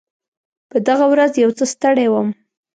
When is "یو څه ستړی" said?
1.43-2.07